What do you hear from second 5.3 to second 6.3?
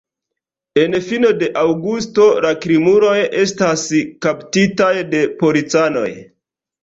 policanoj.